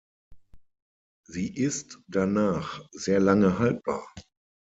Sie 1.27 1.53
ist 1.55 1.99
danach 2.09 2.81
sehr 2.91 3.19
lange 3.19 3.59
haltbar. 3.59 4.11